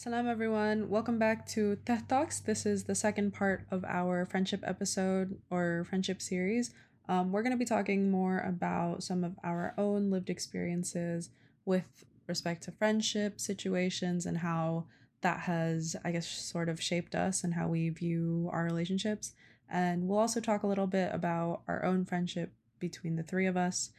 [0.00, 0.90] Salam, everyone.
[0.90, 2.38] Welcome back to Teh Talks.
[2.38, 6.70] This is the second part of our friendship episode or friendship series.
[7.08, 11.30] Um, we're going to be talking more about some of our own lived experiences
[11.64, 14.84] with respect to friendship situations and how
[15.22, 19.32] that has, I guess, sort of shaped us and how we view our relationships.
[19.68, 23.56] And we'll also talk a little bit about our own friendship between the three of
[23.56, 23.90] us.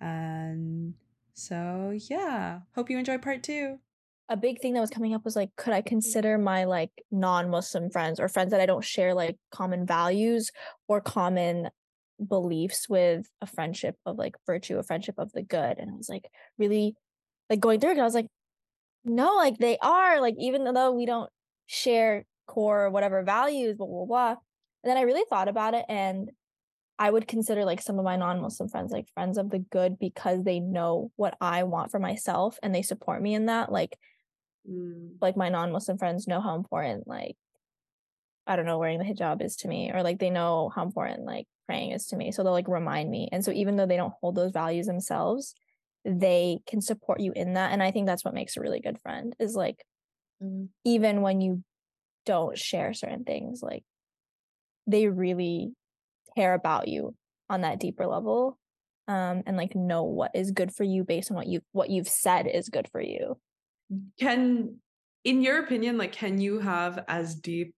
[0.00, 0.94] And
[1.34, 3.80] so, yeah, hope you enjoy part two
[4.30, 7.90] a big thing that was coming up was like could i consider my like non-muslim
[7.90, 10.50] friends or friends that i don't share like common values
[10.86, 11.68] or common
[12.26, 15.78] beliefs with a friendship of like virtue a friendship of the good?
[15.78, 16.94] And i was like really
[17.48, 18.26] like going through it i was like
[19.04, 21.30] no like they are like even though we don't
[21.66, 24.30] share core whatever values blah blah blah.
[24.82, 26.30] And then i really thought about it and
[26.98, 30.42] i would consider like some of my non-muslim friends like friends of the good because
[30.42, 33.96] they know what i want for myself and they support me in that like
[34.68, 35.10] mm.
[35.20, 37.36] like my non-muslim friends know how important like
[38.46, 41.24] i don't know wearing the hijab is to me or like they know how important
[41.24, 43.96] like praying is to me so they'll like remind me and so even though they
[43.96, 45.54] don't hold those values themselves
[46.04, 48.98] they can support you in that and i think that's what makes a really good
[49.00, 49.84] friend is like
[50.42, 50.68] mm.
[50.84, 51.62] even when you
[52.24, 53.84] don't share certain things like
[54.86, 55.72] they really
[56.36, 57.14] care about you
[57.50, 58.58] on that deeper level
[59.08, 62.08] um and like know what is good for you based on what you what you've
[62.08, 63.36] said is good for you
[64.18, 64.76] can
[65.24, 67.74] in your opinion like can you have as deep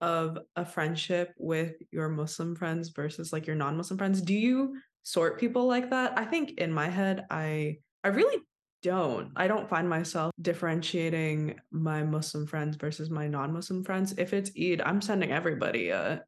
[0.00, 5.40] of a friendship with your muslim friends versus like your non-muslim friends do you sort
[5.40, 8.38] people like that i think in my head i i really
[8.82, 14.52] don't i don't find myself differentiating my muslim friends versus my non-muslim friends if it's
[14.60, 16.22] eid i'm sending everybody a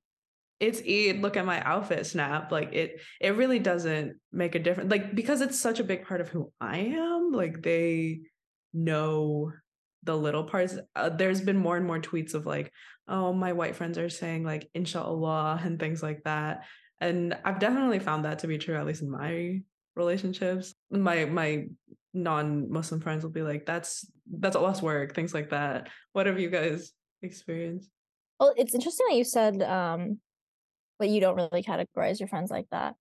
[0.61, 2.53] it's Eid, look at my outfit snap.
[2.53, 4.91] Like it it really doesn't make a difference.
[4.91, 8.21] Like because it's such a big part of who I am, like they
[8.73, 9.53] know
[10.03, 10.77] the little parts.
[10.97, 12.73] Uh, there's been more and more tweets of like,
[13.09, 16.65] oh, my white friends are saying like inshallah and things like that.
[17.01, 19.61] And I've definitely found that to be true, at least in my
[19.97, 20.75] relationships.
[20.91, 21.67] My my
[22.13, 25.89] non-Muslim friends will be like, that's that's Allah's work, things like that.
[26.13, 26.93] What have you guys
[27.23, 27.91] experienced?
[28.39, 30.19] Well, it's interesting that you said um
[30.99, 32.95] that you don't really categorize your friends like that.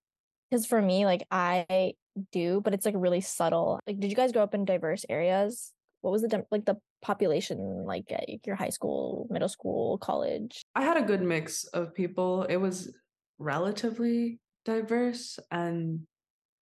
[0.50, 1.94] Because for me, like I
[2.32, 3.80] do, but it's like really subtle.
[3.88, 5.72] Like, did you guys grow up in diverse areas?
[6.02, 10.62] What was the like the population like at your high school, middle school, college?
[10.76, 12.44] I had a good mix of people.
[12.44, 12.94] It was
[13.38, 16.02] relatively diverse and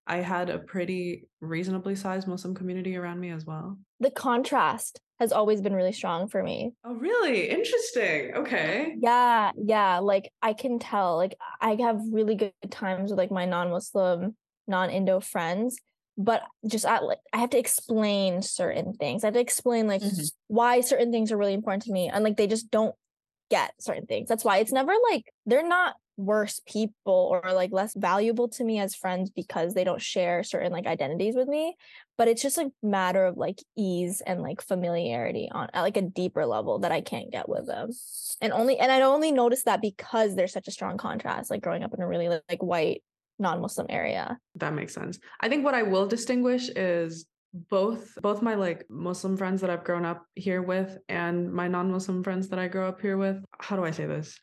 [0.08, 3.78] I had a pretty reasonably sized Muslim community around me as well.
[4.00, 6.72] The contrast has always been really strong for me.
[6.86, 7.50] Oh, really?
[7.50, 8.36] Interesting.
[8.36, 8.96] Okay.
[9.00, 10.00] Yeah, yeah.
[10.00, 11.18] Like I can tell.
[11.18, 14.36] Like I have really good times with like my non-Muslim
[14.68, 15.78] non-Indo friends,
[16.18, 19.24] but just at like I have to explain certain things.
[19.24, 20.24] I have to explain like mm-hmm.
[20.48, 22.96] why certain things are really important to me, and like they just don't
[23.50, 24.28] get certain things.
[24.28, 28.80] That's why it's never like they're not worse people or like less valuable to me
[28.80, 31.76] as friends because they don't share certain like identities with me
[32.18, 36.02] but it's just a matter of like ease and like familiarity on at like a
[36.02, 37.92] deeper level that I can't get with them.
[38.42, 41.84] And only and I only noticed that because there's such a strong contrast like growing
[41.84, 43.04] up in a really like white
[43.40, 44.38] non-muslim area.
[44.56, 45.20] That makes sense.
[45.42, 49.84] I think what i will distinguish is both both my like muslim friends that i've
[49.84, 53.76] grown up here with and my non-muslim friends that i grow up here with how
[53.76, 54.40] do i say this?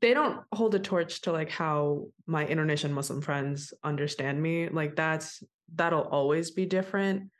[0.00, 4.68] They don't hold a torch to like how my indonesian muslim friends understand me.
[4.68, 5.42] Like that's
[5.74, 7.30] that'll always be different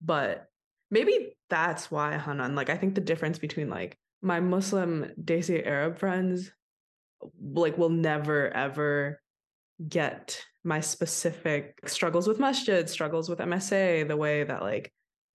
[0.00, 0.46] but
[0.90, 5.98] maybe that's why hanan like i think the difference between like my muslim desi arab
[5.98, 6.52] friends
[7.40, 9.21] like will never ever
[9.88, 14.92] get my specific struggles with masjid, struggles with MSA, the way that like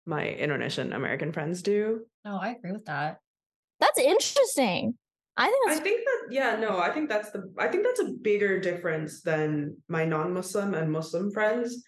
[0.06, 2.00] my Indonesian American friends do.
[2.24, 3.18] No, I agree with that.
[3.80, 4.94] That's interesting.
[5.36, 8.12] I think I think that yeah, no, I think that's the I think that's a
[8.22, 11.82] bigger difference than my non-Muslim and Muslim friends,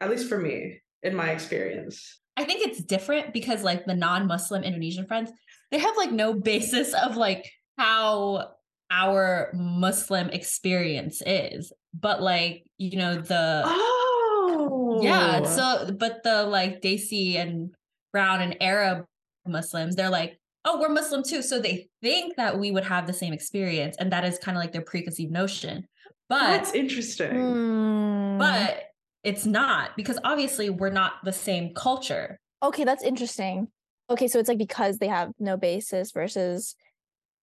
[0.00, 2.20] at least for me, in my experience.
[2.36, 5.32] I think it's different because like the non-Muslim Indonesian friends,
[5.70, 8.52] they have like no basis of like how
[8.90, 11.72] our Muslim experience is.
[11.94, 15.44] But like, you know, the Oh yeah.
[15.44, 17.74] So but the like Desi and
[18.12, 19.04] Brown and Arab
[19.46, 21.42] Muslims, they're like, oh, we're Muslim too.
[21.42, 23.96] So they think that we would have the same experience.
[23.98, 25.86] And that is kind of like their preconceived notion.
[26.28, 27.32] But that's interesting.
[27.32, 28.38] Hmm.
[28.38, 28.84] But
[29.24, 32.38] it's not because obviously we're not the same culture.
[32.62, 33.68] Okay, that's interesting.
[34.10, 36.74] Okay, so it's like because they have no basis versus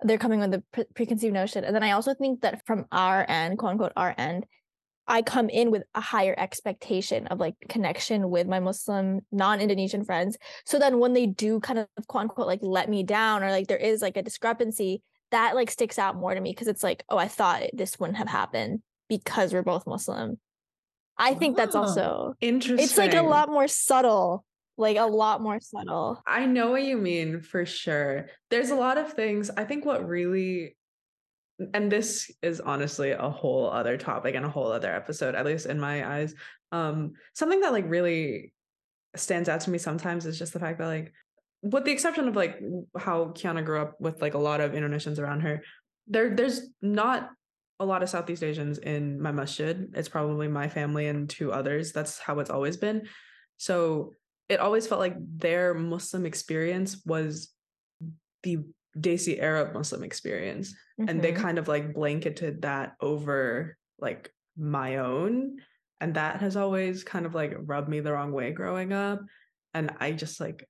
[0.01, 1.63] they're coming with a pre- preconceived notion.
[1.63, 4.45] And then I also think that from our end, quote unquote, our end,
[5.07, 10.37] I come in with a higher expectation of like connection with my Muslim non-Indonesian friends.
[10.65, 13.67] So then when they do kind of quote unquote like let me down or like
[13.67, 15.01] there is like a discrepancy,
[15.31, 18.17] that like sticks out more to me because it's like, oh, I thought this wouldn't
[18.17, 20.39] have happened because we're both Muslim.
[21.17, 22.83] I think that's Oh, also Interesting.
[22.83, 24.45] it's like a lot more subtle.
[24.79, 26.23] Like a lot more subtle.
[26.25, 28.27] I know what you mean for sure.
[28.49, 29.51] There's a lot of things.
[29.57, 30.77] I think what really,
[31.73, 35.65] and this is honestly a whole other topic and a whole other episode, at least
[35.65, 36.33] in my eyes.
[36.71, 38.53] Um, something that like really
[39.17, 41.11] stands out to me sometimes is just the fact that like,
[41.61, 42.57] with the exception of like
[42.97, 45.61] how Kiana grew up with like a lot of Indonesians around her,
[46.07, 47.31] there there's not
[47.81, 49.91] a lot of Southeast Asians in my masjid.
[49.93, 51.91] It's probably my family and two others.
[51.91, 53.07] That's how it's always been.
[53.57, 54.13] So
[54.49, 57.53] it always felt like their Muslim experience was
[58.43, 58.59] the
[58.97, 60.75] Desi Arab Muslim experience.
[61.07, 61.37] And they Mhm.
[61.37, 65.59] kind of like blanketed that over like my own.
[66.01, 69.21] And that has always kind of like rubbed me the wrong way growing up.
[69.73, 70.67] And I just like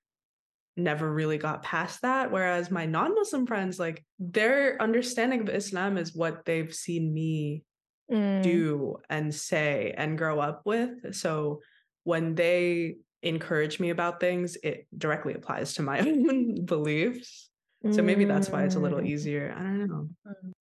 [0.76, 2.30] never really got past that.
[2.30, 7.64] Whereas my non Muslim friends, like their understanding of Islam is what they've seen me
[8.10, 8.42] Mm.
[8.42, 11.14] do and say and grow up with.
[11.14, 11.62] So
[12.02, 17.48] when they encourage me about things, it directly applies to my own beliefs.
[17.92, 19.06] So maybe that's why it's a little Mm.
[19.08, 19.54] easier.
[19.56, 20.08] I don't know.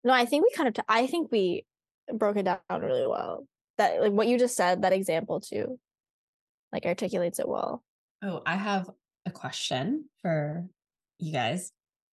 [0.05, 0.75] No, I think we kind of.
[0.75, 1.67] T- I think we
[2.13, 3.45] broke it down really well.
[3.77, 5.81] That like what you just said, that example too,
[6.73, 7.83] like articulates it well.
[8.23, 8.89] Oh, I have
[9.27, 10.67] a question for
[11.19, 11.73] you guys.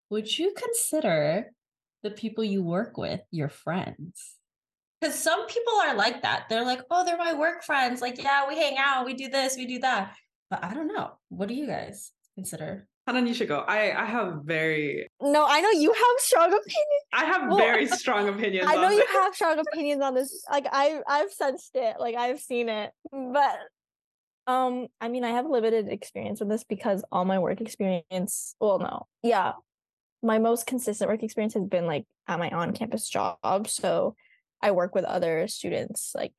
[0.09, 1.51] Would you consider
[2.01, 4.33] the people you work with your friends?
[5.01, 6.45] Because some people are like that.
[6.49, 8.01] They're like, oh, they're my work friends.
[8.01, 10.15] Like, yeah, we hang out, we do this, we do that.
[10.49, 11.11] But I don't know.
[11.29, 12.87] What do you guys consider?
[13.07, 13.59] Hanan, you should go.
[13.59, 17.03] I, I have very No, I know you have strong opinions.
[17.13, 18.67] I have Well, very strong opinions.
[18.67, 19.11] I know on you this.
[19.11, 20.43] have strong opinions on this.
[20.51, 21.97] Like I, I've sensed it.
[21.99, 22.91] Like I've seen it.
[23.11, 23.57] But
[24.47, 28.55] um, I mean, I have limited experience with this because all my work experience.
[28.59, 29.53] Well, no, yeah,
[30.23, 33.67] my most consistent work experience has been like at my on-campus job.
[33.67, 34.15] So
[34.61, 36.33] I work with other students, like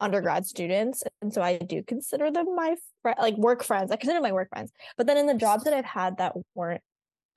[0.00, 3.90] undergrad students, and so I do consider them my fri like work friends.
[3.90, 4.72] I consider my work friends.
[4.96, 6.82] But then in the jobs that I've had that weren't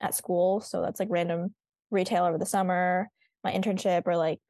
[0.00, 1.54] at school, so that's like random
[1.90, 3.08] retail over the summer,
[3.42, 4.40] my internship, or like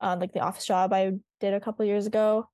[0.00, 2.48] uh, like the office job I did a couple years ago.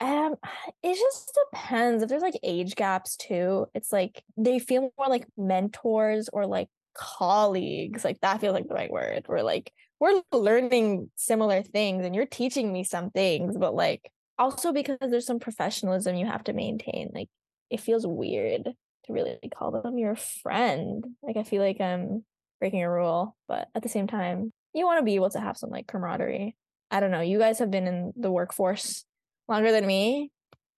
[0.00, 0.36] Um,
[0.82, 2.02] it just depends.
[2.02, 6.68] If there's like age gaps too, it's like they feel more like mentors or like
[6.94, 8.04] colleagues.
[8.04, 9.24] Like that feels like the right word.
[9.28, 14.72] We're like we're learning similar things and you're teaching me some things, but like also
[14.72, 17.10] because there's some professionalism you have to maintain.
[17.12, 17.28] Like
[17.70, 21.04] it feels weird to really call them your friend.
[21.22, 22.24] Like I feel like I'm
[22.60, 25.56] breaking a rule, but at the same time, you want to be able to have
[25.56, 26.56] some like camaraderie.
[26.90, 27.20] I don't know.
[27.20, 29.04] You guys have been in the workforce
[29.48, 30.30] longer than me.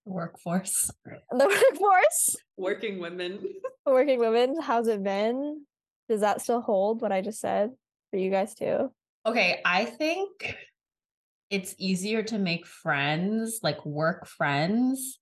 [0.05, 0.91] Workforce.
[1.31, 3.39] The workforce, working women.
[3.85, 4.59] working women.
[4.59, 5.65] How's it been?
[6.09, 7.71] Does that still hold what I just said
[8.09, 8.91] for you guys too?
[9.25, 10.55] Okay, I think
[11.49, 15.19] it's easier to make friends, like work friends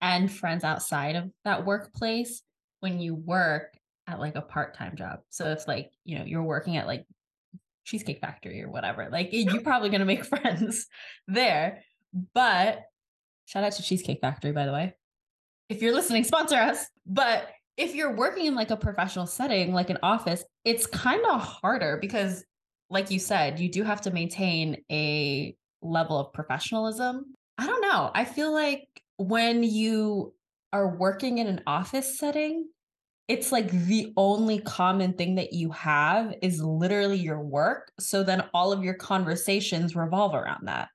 [0.00, 2.42] and friends outside of that workplace
[2.80, 3.74] when you work
[4.06, 5.20] at like a part-time job.
[5.28, 7.04] So it's like, you know, you're working at like
[7.84, 9.08] Cheesecake Factory or whatever.
[9.12, 10.86] Like you're probably going to make friends
[11.28, 11.82] there.
[12.34, 12.80] But
[13.44, 14.94] shout out to Cheesecake Factory by the way.
[15.68, 16.84] If you're listening, sponsor us.
[17.06, 21.40] But if you're working in like a professional setting, like an office, it's kind of
[21.40, 22.44] harder because
[22.90, 27.34] like you said, you do have to maintain a level of professionalism.
[27.56, 28.10] I don't know.
[28.14, 30.34] I feel like when you
[30.72, 32.68] are working in an office setting,
[33.28, 37.92] it's like the only common thing that you have is literally your work.
[38.00, 40.88] So then all of your conversations revolve around that.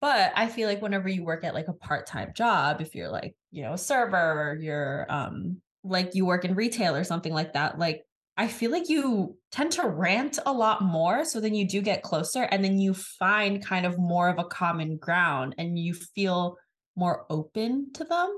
[0.00, 3.34] But I feel like whenever you work at like a part-time job, if you're like,
[3.50, 7.52] you know, a server or you're um like you work in retail or something like
[7.52, 8.02] that, like
[8.38, 11.24] I feel like you tend to rant a lot more.
[11.24, 14.44] So then you do get closer and then you find kind of more of a
[14.44, 16.56] common ground and you feel
[16.96, 18.32] more open to them.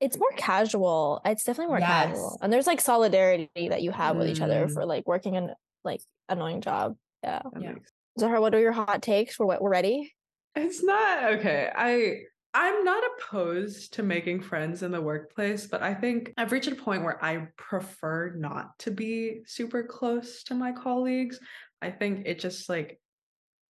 [0.00, 1.20] It's more casual.
[1.24, 2.38] It's definitely more casual.
[2.40, 4.72] And there's like solidarity that you have with each other Mm.
[4.74, 5.50] for like working in
[5.84, 6.96] like annoying job.
[7.24, 7.42] Yeah.
[7.52, 7.72] That Yeah.
[7.72, 9.38] makes- Zahra, what are your hot takes?
[9.38, 10.12] We're we're ready.
[10.54, 11.70] It's not okay.
[11.74, 12.22] I
[12.54, 16.74] I'm not opposed to making friends in the workplace, but I think I've reached a
[16.74, 21.40] point where I prefer not to be super close to my colleagues.
[21.80, 23.00] I think it just like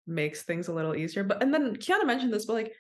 [0.07, 1.25] makes things a little easier.
[1.25, 2.73] But and then Kiana mentioned this, but like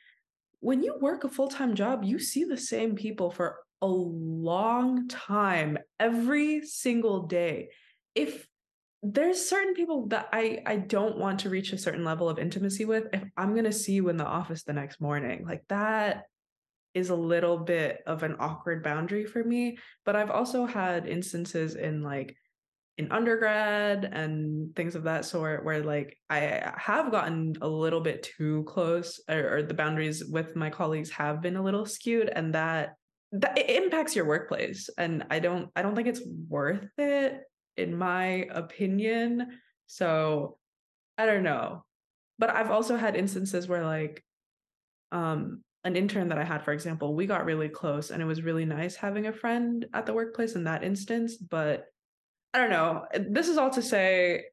[0.61, 5.79] when you work a full-time job, you see the same people for a long time
[5.99, 7.71] every single day.
[8.15, 8.47] If
[9.03, 12.85] there's certain people that I I don't want to reach a certain level of intimacy
[12.85, 15.45] with if I'm going to see you in the office the next morning.
[15.47, 16.25] Like that
[16.93, 21.77] is a little bit of an awkward boundary for me, but I've also had instances
[21.77, 22.37] in like
[22.99, 28.29] in undergrad and things of that sort where like I have gotten a little bit
[28.37, 32.55] too close or, or the boundaries with my colleagues have been a little skewed and
[32.55, 32.97] that
[33.33, 37.41] that it impacts your workplace and I don't I don't think it's worth it
[37.77, 39.49] in my opinion.
[39.87, 40.59] So
[41.19, 41.85] I don't know.
[42.39, 44.25] But I've also had instances where like
[45.13, 48.43] um an intern that I had, for example, we got really close and it was
[48.43, 51.37] really nice having a friend at the workplace in that instance.
[51.39, 51.87] But
[52.53, 53.07] I don't know.
[53.31, 54.45] This is all to say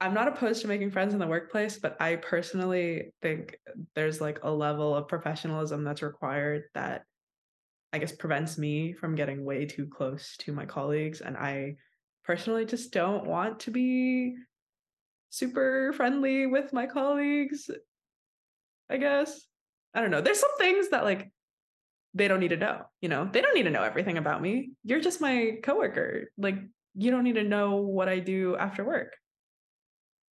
[0.00, 3.58] I'm not opposed to making friends in the workplace, but I personally think
[3.94, 7.02] there's like a level of professionalism that's required that
[7.92, 11.20] I guess prevents me from getting way too close to my colleagues.
[11.20, 11.76] And I
[12.24, 14.36] personally just don't want to be
[15.30, 17.70] super friendly with my colleagues.
[18.90, 19.40] I guess.
[19.94, 20.20] I don't know.
[20.20, 21.32] There's some things that like
[22.14, 23.28] they don't need to know, you know.
[23.30, 24.72] They don't need to know everything about me.
[24.84, 26.30] You're just my coworker.
[26.36, 26.56] Like
[26.94, 29.16] you don't need to know what I do after work.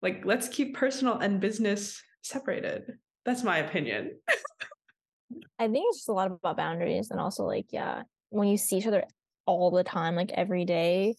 [0.02, 2.92] Like let's keep personal and business separated.
[3.24, 4.18] That's my opinion.
[5.58, 8.78] I think it's just a lot about boundaries and also like yeah, when you see
[8.78, 9.04] each other
[9.46, 11.16] all the time like every day,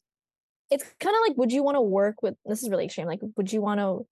[0.69, 3.19] it's kind of like would you want to work with this is really extreme like
[3.35, 4.05] would you want to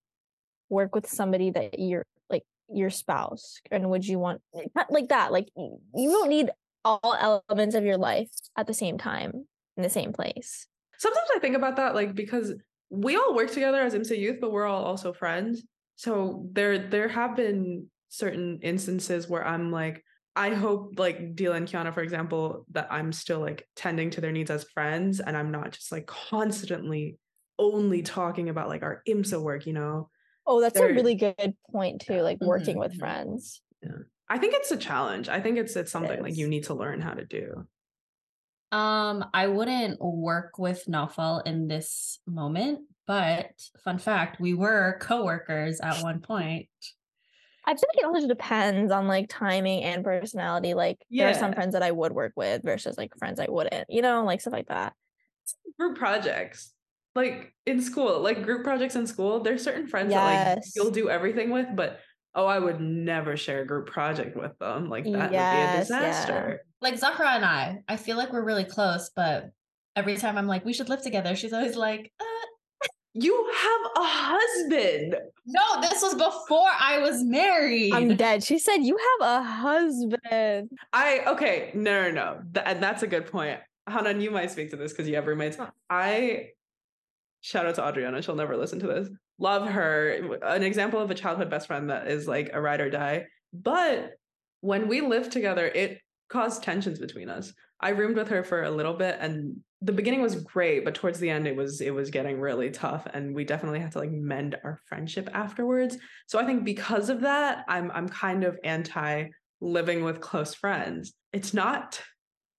[0.69, 4.41] work with somebody that you're like your spouse and would you want
[4.89, 6.49] like that like you don't need
[6.83, 9.31] all elements of your life at the same time
[9.75, 10.67] in the same place.
[10.97, 12.53] Sometimes i think about that like because
[12.89, 15.63] we all work together as IMSA youth but we're all also friends.
[15.95, 20.01] So there there have been certain instances where i'm like
[20.38, 24.32] I hope like Dila and Kiana, for example, that I'm still like tending to their
[24.32, 27.17] needs as friends and I'm not just like constantly
[27.58, 30.10] only talking about like our IMSA work, you know?
[30.46, 32.79] Oh, that's They're, a really good point too, like working mm-hmm.
[32.79, 33.62] with friends.
[33.82, 34.03] Yeah.
[34.29, 35.27] I think it's a challenge.
[35.27, 37.65] I think it's it's something it like you need to learn how to do.
[38.72, 43.50] Um, I wouldn't work with Naufal in this moment, but
[43.84, 46.67] fun fact, we were coworkers at one point.
[47.67, 50.74] I feel like it also depends on like timing and personality.
[50.74, 51.25] Like yeah.
[51.25, 54.01] there are some friends that I would work with versus like friends I wouldn't, you
[54.01, 54.93] know, like stuff like that.
[55.77, 56.74] Group projects.
[57.13, 60.19] Like in school, like group projects in school, there's certain friends yes.
[60.19, 62.00] that like you'll do everything with, but
[62.36, 64.89] oh, I would never share a group project with them.
[64.89, 66.50] Like that yes, would be a disaster.
[66.50, 66.89] Yeah.
[66.89, 69.50] Like Zahra and I, I feel like we're really close, but
[69.95, 72.25] every time I'm like, we should live together, she's always like, uh,
[73.19, 75.15] you have a husband.
[75.45, 77.93] No, this was before I was married.
[77.93, 78.43] I'm dead.
[78.43, 80.69] She said you have a husband.
[80.93, 82.41] I okay, no, no, no.
[82.53, 83.59] Th- and that's a good point.
[83.89, 85.57] Hanan, you might speak to this because you have roommates.
[85.89, 86.50] I
[87.41, 88.21] shout out to Adriana.
[88.21, 89.09] She'll never listen to this.
[89.39, 90.38] Love her.
[90.43, 93.27] An example of a childhood best friend that is like a ride or die.
[93.53, 94.13] But
[94.62, 97.53] when we lived together, it caused tensions between us.
[97.79, 101.19] I roomed with her for a little bit and the beginning was great, but towards
[101.19, 104.12] the end it was it was getting really tough and we definitely had to like
[104.12, 105.98] mend our friendship afterwards.
[106.25, 109.27] So I think because of that, I'm I'm kind of anti
[109.62, 111.13] living with close friends.
[111.31, 112.01] It's not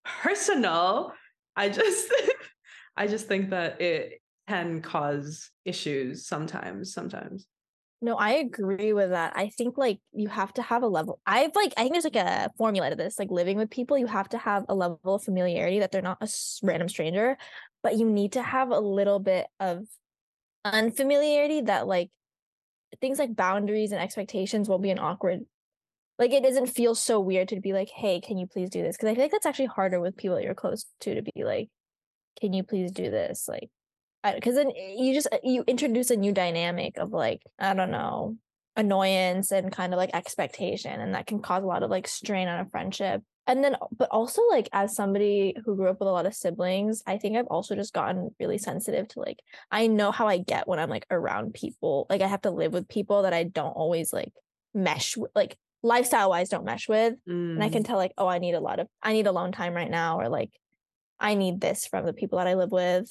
[0.05, 1.13] personal.
[1.55, 2.13] I just
[2.97, 7.47] I just think that it can cause issues sometimes sometimes.
[8.01, 9.33] No, I agree with that.
[9.35, 11.19] I think like you have to have a level.
[11.25, 13.19] I've like I think there's like a formula to this.
[13.19, 16.17] Like living with people, you have to have a level of familiarity that they're not
[16.21, 16.29] a
[16.63, 17.37] random stranger,
[17.83, 19.85] but you need to have a little bit of
[20.65, 22.11] unfamiliarity that like
[23.01, 25.41] things like boundaries and expectations won't be an awkward
[26.19, 28.97] like it doesn't feel so weird to be like, hey, can you please do this?
[28.97, 31.43] Because I feel like that's actually harder with people that you're close to to be
[31.43, 31.69] like,
[32.41, 33.47] can you please do this?
[33.47, 33.69] Like
[34.23, 38.35] because then you just eh, you introduce a new dynamic of like i don't know
[38.75, 42.47] annoyance and kind of like expectation and that can cause a lot of like strain
[42.47, 46.11] on a friendship and then but also like as somebody who grew up with a
[46.11, 49.39] lot of siblings i think i've also just gotten really sensitive to like
[49.71, 52.71] i know how i get when i'm like around people like i have to live
[52.71, 54.31] with people that i don't always like
[54.73, 57.53] mesh with like lifestyle wise don't mesh with mm.
[57.53, 57.87] and i can mm.
[57.87, 60.29] tell like oh i need a lot of i need alone time right now or
[60.29, 60.51] like
[61.19, 63.09] i need this from the people that i live with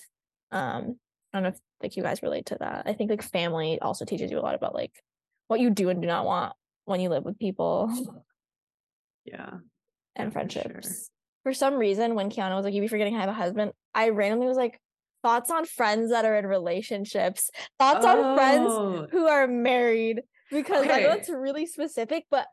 [0.52, 0.96] um
[1.32, 4.04] i don't know if like you guys relate to that i think like family also
[4.04, 4.92] teaches you a lot about like
[5.48, 6.52] what you do and do not want
[6.84, 7.90] when you live with people
[9.24, 9.54] yeah
[10.16, 10.92] and friendships for, sure.
[11.44, 14.08] for some reason when kiana was like "You'd be forgetting i have a husband i
[14.08, 14.80] randomly was like
[15.22, 18.08] thoughts on friends that are in relationships thoughts oh.
[18.08, 19.06] on friends oh.
[19.10, 20.92] who are married because okay.
[20.92, 22.46] i know it's really specific but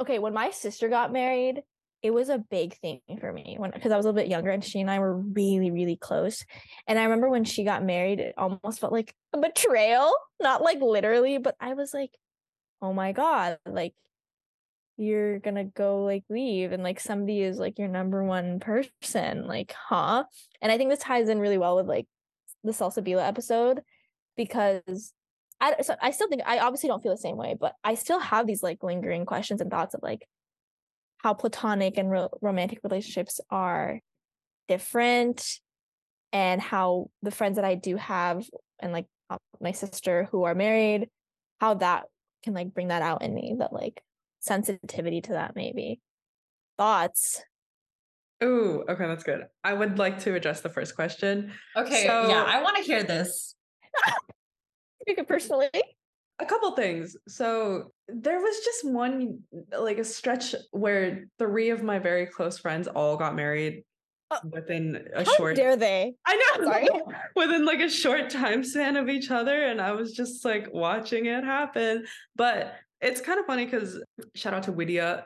[0.00, 1.62] okay when my sister got married
[2.04, 4.50] it was a big thing for me when because I was a little bit younger
[4.50, 6.44] and she and I were really, really close.
[6.86, 10.12] And I remember when she got married, it almost felt like a betrayal.
[10.38, 12.10] Not like literally, but I was like,
[12.82, 13.94] oh my God, like
[14.98, 19.46] you're gonna go like leave and like somebody is like your number one person.
[19.46, 20.24] Like, huh?
[20.60, 22.06] And I think this ties in really well with like
[22.64, 23.80] the Salsabila episode
[24.36, 25.14] because
[25.58, 28.18] I so I still think I obviously don't feel the same way, but I still
[28.18, 30.28] have these like lingering questions and thoughts of like
[31.24, 33.98] how platonic and ro- romantic relationships are
[34.68, 35.58] different
[36.34, 38.44] and how the friends that I do have
[38.78, 41.08] and like uh, my sister who are married
[41.62, 42.04] how that
[42.42, 44.02] can like bring that out in me that like
[44.40, 45.98] sensitivity to that maybe
[46.76, 47.42] thoughts
[48.40, 49.46] Oh, okay, that's good.
[49.62, 51.52] I would like to address the first question.
[51.76, 53.54] Okay, So- yeah, I want to hear this.
[55.06, 55.70] take it personally
[56.40, 57.16] A couple things.
[57.28, 59.40] So there was just one
[59.78, 63.84] like a stretch where three of my very close friends all got married
[64.30, 66.88] Uh, within a how short dare they I know Sorry.
[67.36, 71.26] within like a short time span of each other and I was just like watching
[71.26, 72.04] it happen.
[72.34, 74.00] But it's kind of funny cuz
[74.34, 75.24] shout out to Widia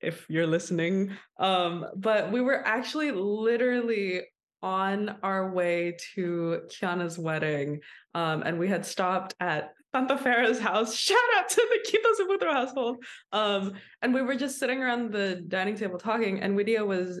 [0.00, 1.16] if you're listening.
[1.40, 4.22] Um but we were actually literally
[4.62, 7.80] on our way to Kiana's wedding
[8.14, 10.94] um and we had stopped at Santa Farah's house.
[11.08, 13.04] Shout out to the Quito Sabutro household.
[13.32, 17.20] Um and we were just sitting around the dining table talking and Widia was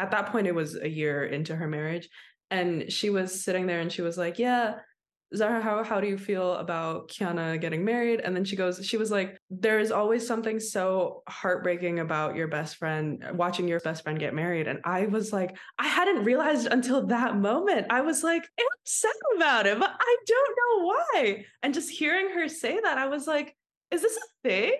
[0.00, 2.08] at that point it was a year into her marriage
[2.50, 4.74] and she was sitting there and she was like yeah
[5.36, 8.20] Zahra how, how do you feel about kiana getting married?
[8.20, 12.48] And then she goes she was like there is always something so heartbreaking about your
[12.48, 14.68] best friend watching your best friend get married.
[14.68, 17.88] And i was like i hadn't realized until that moment.
[17.90, 21.44] I was like i'm about it but i don't know why.
[21.62, 23.54] And just hearing her say that i was like
[23.90, 24.72] is this a thing?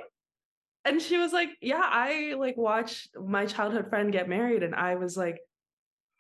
[0.85, 4.95] And she was like yeah i like watched my childhood friend get married and i
[4.95, 5.39] was like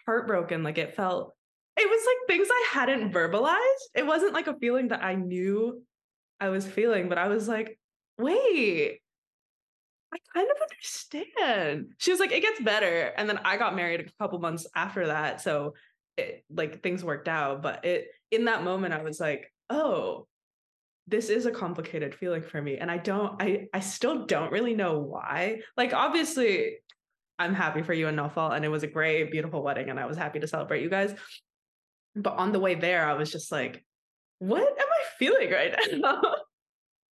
[0.05, 1.35] heartbroken like it felt
[1.79, 3.57] it was like things i hadn't verbalized.
[3.95, 5.83] It wasn't like a feeling that i knew
[6.41, 7.79] i was feeling but i was like
[8.19, 9.01] wait
[10.13, 11.93] i kind of understand.
[11.99, 13.13] She was like it gets better.
[13.17, 15.75] And then i got married a couple months after that so
[16.17, 17.63] it like things worked out.
[17.63, 20.27] But it in that moment i was like oh
[21.07, 22.79] this is a complicated feeling for me.
[22.79, 25.61] And i don't i i still don't really know why.
[25.77, 26.79] Like obviously
[27.39, 30.07] i'm happy for you and Naufal and it was a great beautiful wedding and i
[30.07, 31.15] was happy to celebrate you guys
[32.23, 33.85] but on the way there i was just like
[34.39, 36.21] what am i feeling right now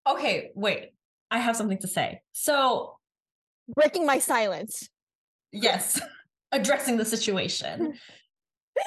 [0.07, 0.91] Okay, wait.
[1.31, 2.21] I have something to say.
[2.31, 2.97] So,
[3.73, 4.87] breaking my silence
[5.51, 5.99] yes,
[6.51, 7.93] addressing the situation.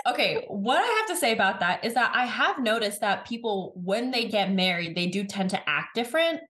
[0.07, 3.73] Okay, what I have to say about that is that I have noticed that people,
[3.75, 6.41] when they get married, they do tend to act different.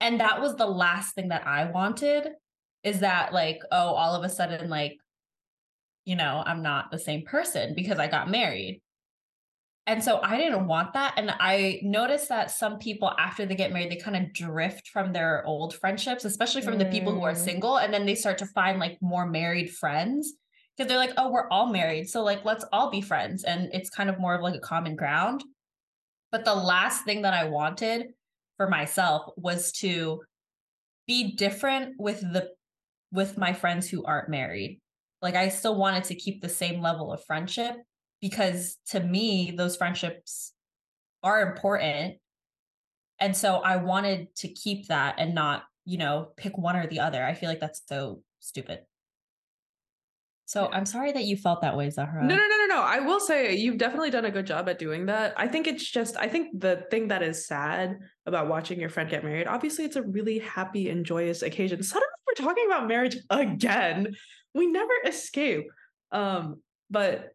[0.00, 2.30] And that was the last thing that I wanted
[2.82, 4.96] is that, like, oh, all of a sudden, like,
[6.04, 8.82] you know, I'm not the same person because I got married.
[9.86, 11.14] And so I didn't want that.
[11.16, 15.12] And I noticed that some people, after they get married, they kind of drift from
[15.12, 17.44] their old friendships, especially from the people who are Mm.
[17.44, 17.78] single.
[17.78, 20.34] And then they start to find like more married friends
[20.76, 22.08] because they're like, oh, we're all married.
[22.08, 23.42] So like, let's all be friends.
[23.42, 25.42] And it's kind of more of like a common ground.
[26.30, 28.14] But the last thing that I wanted
[28.56, 30.22] for myself was to
[31.08, 32.50] be different with the
[33.10, 34.80] with my friends who aren't married.
[35.22, 37.76] Like I still wanted to keep the same level of friendship
[38.20, 40.52] because to me those friendships
[41.22, 42.16] are important.
[43.20, 47.00] And so I wanted to keep that and not, you know, pick one or the
[47.00, 47.24] other.
[47.24, 48.80] I feel like that's so stupid.
[50.46, 50.76] So Yeah.
[50.76, 52.24] I'm sorry that you felt that way, Zahra.
[52.24, 52.82] No, no, no, no, no.
[52.82, 55.34] I will say you've definitely done a good job at doing that.
[55.36, 59.08] I think it's just, I think the thing that is sad about watching your friend
[59.08, 61.82] get married, obviously, it's a really happy and joyous occasion.
[61.82, 64.14] Suddenly, we're talking about marriage again.
[64.54, 65.66] We never escape.
[66.10, 66.60] Um,
[66.90, 67.30] but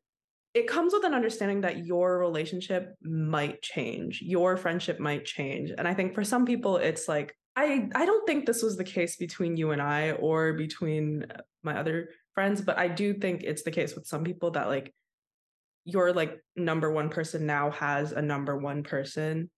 [0.53, 5.71] it comes with an understanding that your relationship might change, your friendship might change.
[5.77, 8.83] And I think for some people, it's like, I, I don't think this was the
[8.83, 13.43] case between you and I or between uh, my other friends, but I do think
[13.43, 14.93] it's the case with some people that like
[15.85, 19.49] your like number one person now has a number one person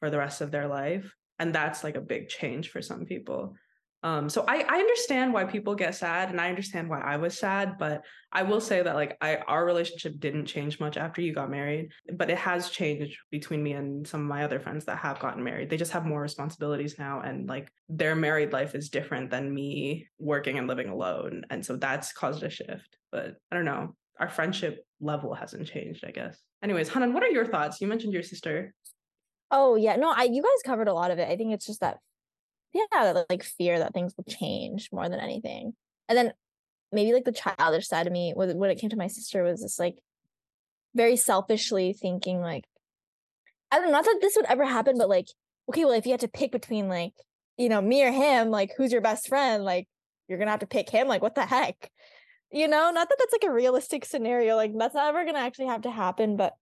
[0.00, 1.12] for the rest of their life.
[1.38, 3.54] And that's like a big change for some people.
[4.04, 7.38] Um, so I, I understand why people get sad and I understand why I was
[7.38, 11.32] sad, but I will say that like I our relationship didn't change much after you
[11.32, 14.98] got married, but it has changed between me and some of my other friends that
[14.98, 15.70] have gotten married.
[15.70, 20.06] They just have more responsibilities now and like their married life is different than me
[20.18, 21.44] working and living alone.
[21.48, 22.98] And so that's caused a shift.
[23.10, 23.96] But I don't know.
[24.20, 26.38] Our friendship level hasn't changed, I guess.
[26.62, 27.80] Anyways, Hanan, what are your thoughts?
[27.80, 28.74] You mentioned your sister.
[29.50, 31.26] Oh yeah, no, I you guys covered a lot of it.
[31.26, 32.00] I think it's just that,
[32.74, 35.74] yeah, that, like fear that things will change more than anything.
[36.08, 36.32] And then
[36.92, 39.62] maybe like the childish side of me when when it came to my sister was
[39.62, 39.96] just like
[40.94, 42.64] very selfishly thinking like
[43.70, 45.26] I don't know, not that this would ever happen, but like,
[45.68, 47.12] okay, well, if you had to pick between like,
[47.56, 49.64] you know, me or him, like who's your best friend?
[49.64, 49.88] Like
[50.28, 51.08] you're gonna have to pick him.
[51.08, 51.90] Like, what the heck?
[52.52, 54.56] You know, not that that's like a realistic scenario.
[54.56, 56.36] Like that's never gonna actually have to happen.
[56.36, 56.54] But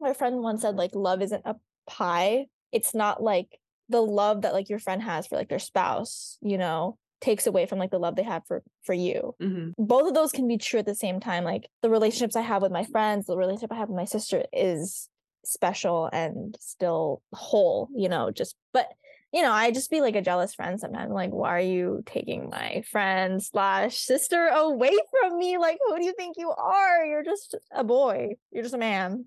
[0.00, 1.56] my friend once said like love isn't a
[1.88, 2.46] pie.
[2.72, 3.60] It's not like
[3.90, 7.66] the love that like your friend has for like their spouse, you know, takes away
[7.66, 9.34] from like the love they have for for you.
[9.40, 9.74] Mhm.
[9.76, 11.44] Both of those can be true at the same time.
[11.44, 14.44] Like the relationships I have with my friends, the relationship I have with my sister
[14.52, 15.08] is
[15.44, 18.86] special and still whole, you know, just but
[19.32, 21.12] you know, I just be like a jealous friend sometimes.
[21.12, 25.56] Like, why are you taking my friend slash sister away from me?
[25.56, 27.04] Like, who do you think you are?
[27.04, 28.30] You're just a boy.
[28.50, 29.26] You're just a man.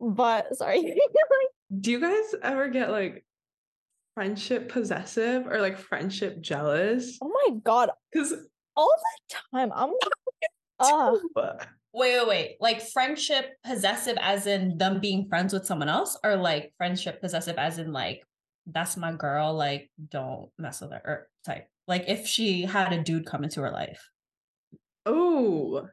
[0.00, 0.82] But sorry.
[0.82, 0.96] like,
[1.80, 3.24] Do you guys ever get like
[4.14, 7.18] friendship possessive or like friendship jealous?
[7.22, 8.34] oh my god, Because
[8.76, 8.90] all
[9.30, 9.72] the time.
[9.74, 9.92] I'm
[10.80, 11.16] uh,
[11.94, 12.56] Wait, wait, wait.
[12.58, 17.56] Like friendship possessive as in them being friends with someone else, or like friendship possessive
[17.58, 18.22] as in like
[18.66, 21.68] that's my girl, like don't mess with her or type.
[21.86, 24.08] Like if she had a dude come into her life.
[25.04, 25.86] oh,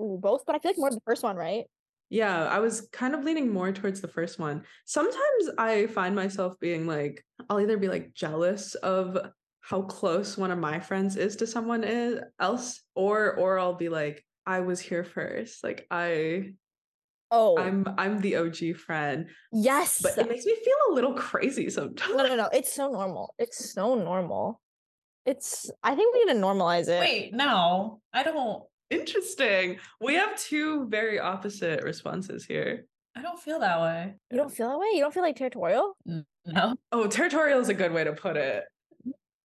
[0.00, 1.64] ooh, both, but I feel like more the first one, right?
[2.08, 4.62] Yeah, I was kind of leaning more towards the first one.
[4.84, 9.18] Sometimes I find myself being like, I'll either be like jealous of
[9.60, 13.88] how close one of my friends is to someone is, else, or or I'll be
[13.88, 15.64] like, I was here first.
[15.64, 16.52] Like I
[17.30, 19.26] Oh, I'm I'm the OG friend.
[19.52, 20.00] yes.
[20.00, 22.14] But it makes me feel a little crazy sometimes.
[22.16, 22.48] no, no, no.
[22.52, 23.34] It's so normal.
[23.38, 24.60] It's so normal.
[25.24, 25.68] It's.
[25.82, 27.00] I think we need to normalize it.
[27.00, 28.62] Wait, no, I don't.
[28.90, 29.78] Interesting.
[30.00, 32.86] We have two very opposite responses here.
[33.16, 34.14] I don't feel that way.
[34.30, 34.88] You don't feel that way?
[34.92, 35.96] You don't feel like territorial?
[36.04, 38.64] No, Oh, territorial is a good way to put it.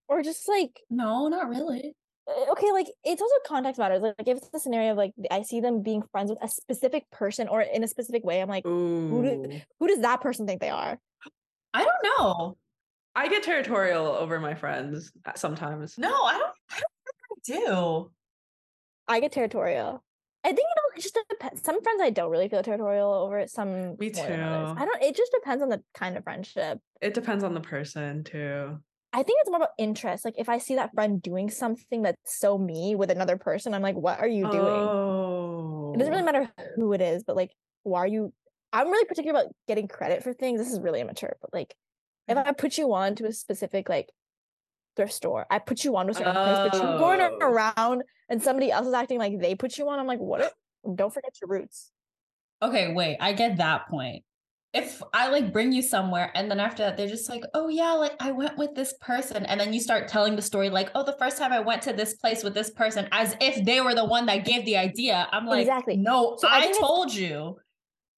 [0.07, 1.95] Or just like no, not really.
[2.27, 4.01] uh, okay, like it's also context matters.
[4.01, 7.09] Like, if it's the scenario of like I see them being friends with a specific
[7.11, 9.47] person or in a specific way, I'm like, Ooh.
[9.79, 10.99] who does that person think they are?
[11.73, 12.57] I don't know.
[13.15, 15.97] I get territorial over my friends uh, sometimes.
[15.97, 16.53] No, I don't.
[16.69, 18.11] I don't think I do.
[19.11, 20.03] I get territorial.
[20.43, 21.63] I think you know it just depends.
[21.63, 23.45] Some friends I don't really feel territorial over.
[23.47, 24.71] Some Me more than others.
[24.71, 24.81] too.
[24.81, 25.03] I don't.
[25.03, 26.79] It just depends on the kind of friendship.
[27.01, 28.79] It depends on the person too.
[29.13, 30.23] I think it's more about interest.
[30.23, 33.81] Like if I see that friend doing something that's so me with another person, I'm
[33.81, 34.65] like, what are you doing?
[34.65, 35.91] Oh.
[35.93, 36.25] It doesn't really oh.
[36.25, 37.51] matter who it is, but like,
[37.83, 38.33] why are you?
[38.71, 40.61] I'm really particular about getting credit for things.
[40.61, 41.75] This is really immature, but like,
[42.29, 42.47] if mm.
[42.47, 44.09] I put you on to a specific like
[44.95, 47.37] thrift store, I put you on to a certain place, but you're going Oh.
[47.41, 49.99] around and somebody else is acting like they put you on.
[49.99, 50.53] I'm like, what?
[50.95, 51.91] Don't forget your roots.
[52.61, 54.23] Okay, wait, I get that point.
[54.73, 57.91] If I like bring you somewhere and then after that they're just like, "Oh yeah,
[57.93, 61.03] like I went with this person." And then you start telling the story like, "Oh,
[61.03, 63.93] the first time I went to this place with this person as if they were
[63.95, 65.97] the one that gave the idea." I'm like, Exactly.
[65.97, 67.57] "No, So I I, told you."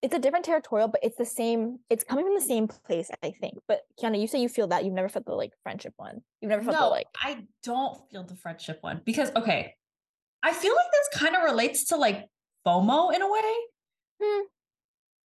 [0.04, 1.80] It's a different territorial, but it's the same.
[1.90, 3.56] It's coming from the same place, I think.
[3.70, 6.22] But Kiana, you say you feel that you've never felt the like friendship one.
[6.42, 7.08] You've never felt the like.
[7.22, 9.74] I don't feel the friendship one because okay,
[10.44, 12.26] I feel like this kind of relates to like
[12.68, 13.54] FOMO in a way.
[14.22, 14.42] Hmm.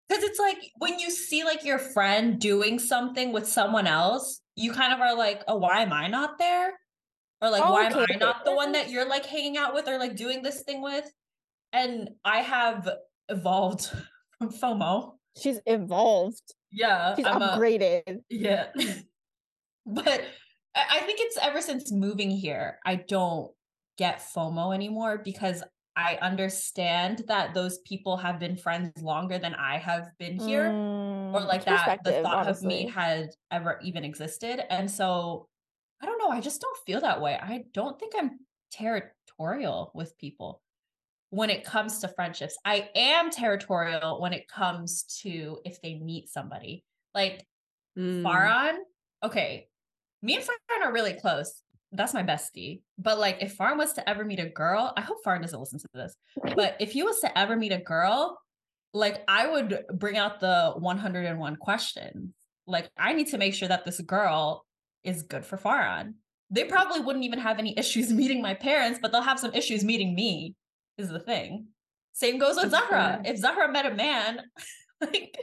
[0.09, 4.73] Because it's like when you see like your friend doing something with someone else, you
[4.73, 6.73] kind of are like, oh, why am I not there?
[7.43, 9.88] Or like, Oh, why am I not the one that you're like hanging out with
[9.88, 11.11] or like doing this thing with?
[11.73, 12.88] And I have
[13.29, 13.93] evolved
[14.38, 15.12] from FOMO.
[15.40, 16.42] She's evolved.
[16.72, 17.14] Yeah.
[17.16, 18.18] She's I'm a- upgraded.
[18.31, 18.66] yeah.
[19.87, 20.22] but
[20.74, 23.51] I think it's ever since moving here, I don't
[23.96, 25.62] get FOMO anymore because
[25.96, 30.66] I understand that those people have been friends longer than I have been here.
[30.66, 32.87] or Mm, like that the thought of me honestly.
[32.87, 34.61] had ever even existed.
[34.72, 35.48] And so
[36.01, 37.35] I don't know, I just don't feel that way.
[37.40, 38.38] I don't think I'm
[38.70, 40.61] territorial with people
[41.31, 42.57] when it comes to friendships.
[42.64, 46.85] I am territorial when it comes to if they meet somebody.
[47.14, 47.47] Like
[47.99, 48.23] Mm.
[48.23, 48.77] Farhan,
[49.25, 49.67] okay,
[50.23, 51.62] me and Farhan are really close.
[51.91, 52.83] That's my bestie.
[52.99, 55.79] But like, if Farhan was to ever meet a girl, I hope Farhan doesn't listen
[55.81, 56.14] to this.
[56.55, 58.38] But if he was to ever meet a girl,
[58.95, 62.33] like I would bring out the 101 questions.
[62.67, 64.67] Like, I need to make sure that this girl
[65.03, 66.14] is good for Farhan.
[66.51, 69.83] They probably wouldn't even have any issues meeting my parents, but they'll have some issues
[69.83, 70.55] meeting me,
[70.99, 71.69] is the thing.
[72.13, 73.23] Same goes with Zahra.
[73.25, 74.41] If Zahra met a man,
[75.01, 75.39] like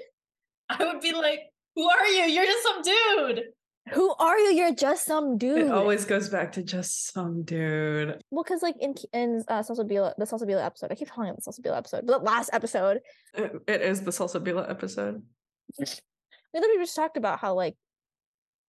[0.69, 1.39] I would be like,
[1.75, 2.23] who are you?
[2.25, 3.43] You're just some dude.
[3.93, 4.53] Who are you?
[4.53, 5.59] You're just some dude.
[5.59, 8.19] It always goes back to just some dude.
[8.31, 11.35] well, because like in K- in uh, Salsabila, the Salsabila episode, I keep calling it
[11.37, 13.01] the Salsabila episode, but the last episode,
[13.35, 15.21] It, it is the Salsabila episode.
[15.77, 15.85] we
[16.53, 17.75] literally just talked about how like,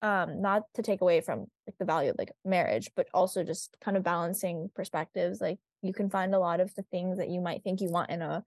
[0.02, 3.74] um, not to take away from like the value of like marriage, but also just
[3.82, 5.40] kind of balancing perspectives.
[5.40, 8.10] Like you can find a lot of the things that you might think you want
[8.10, 8.44] in a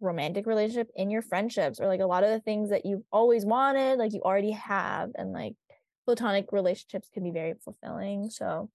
[0.00, 3.44] romantic relationship in your friendships or like a lot of the things that you've always
[3.44, 5.54] wanted like you already have and like
[6.04, 8.30] platonic relationships can be very fulfilling.
[8.30, 8.70] So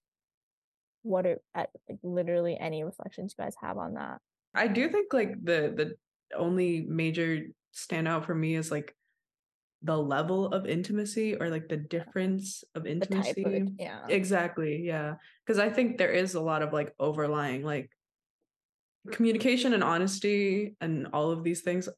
[1.02, 4.20] what are at like literally any reflections you guys have on that?
[4.54, 7.42] I do think like the the only major
[7.74, 8.94] standout for me is like
[9.84, 13.44] the level of intimacy or like the difference of intimacy.
[13.44, 14.82] of yeah Exactly.
[14.82, 15.16] Yeah.
[15.46, 17.90] Because I think there is a lot of like overlying like
[19.12, 21.88] communication and honesty and all of these things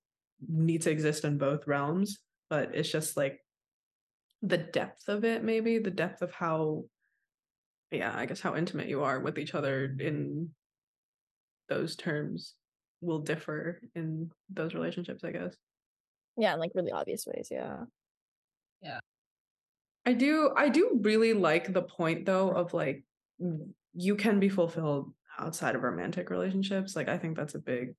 [0.48, 2.18] need to exist in both realms.
[2.50, 3.38] But it's just like
[4.42, 6.84] the depth of it, maybe the depth of how,
[7.92, 10.50] yeah, I guess how intimate you are with each other in
[11.68, 12.54] those terms
[13.00, 15.56] will differ in those relationships, I guess.
[16.36, 17.84] Yeah in like really obvious ways yeah
[18.82, 19.00] Yeah.
[20.04, 23.04] I do I do really like the point though of like
[23.92, 26.94] you can be fulfilled outside of romantic relationships.
[26.94, 27.94] Like I think that's a big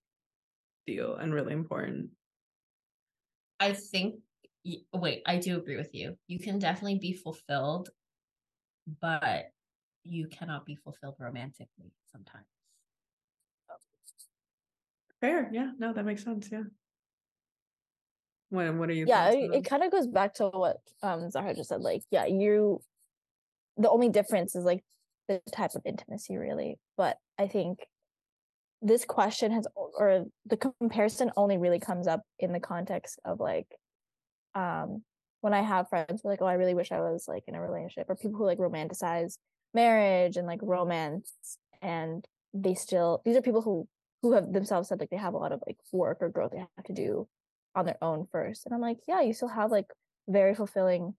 [0.85, 2.11] deal and really important.
[3.59, 4.21] I think
[4.93, 6.17] wait, I do agree with you.
[6.27, 7.89] You can definitely be fulfilled,
[9.01, 9.51] but
[10.03, 12.45] you cannot be fulfilled romantically sometimes.
[15.19, 15.49] Fair.
[15.51, 15.71] Yeah.
[15.77, 16.49] No, that makes sense.
[16.51, 16.63] Yeah.
[18.49, 21.53] What what are you yeah it, it kind of goes back to what um zahra
[21.53, 22.79] just said like yeah you
[23.75, 24.83] the only difference is like
[25.27, 27.79] the type of intimacy really but i think
[28.81, 33.67] this question has or the comparison only really comes up in the context of like
[34.55, 35.03] um
[35.41, 37.55] when i have friends who are like oh i really wish i was like in
[37.55, 39.37] a relationship or people who like romanticize
[39.73, 41.33] marriage and like romance
[41.81, 43.85] and they still these are people who
[44.21, 46.59] who have themselves said like they have a lot of like work or growth they
[46.59, 47.27] have to do
[47.77, 48.65] on their own first.
[48.65, 49.85] And I'm like, yeah, you still have like
[50.27, 51.13] very fulfilling